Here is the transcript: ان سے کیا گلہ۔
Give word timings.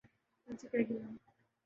ان 0.47 0.55
سے 0.59 0.65
کیا 0.71 0.81
گلہ۔ 0.89 1.07